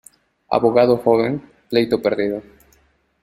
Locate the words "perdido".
2.01-2.41